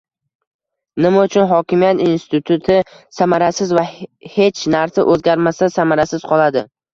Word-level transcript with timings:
Nima 1.05 1.25
uchun 1.27 1.43
hokimiyat 1.51 2.01
instituti 2.05 2.77
samarasiz 3.17 3.69
va 3.81 3.85
hech 4.39 4.65
narsa 4.79 5.05
o'zgarmasa, 5.15 5.71
samarasiz 5.77 6.27
qoladi? 6.33 6.67